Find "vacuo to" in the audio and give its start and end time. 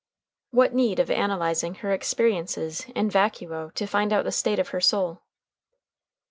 3.11-3.85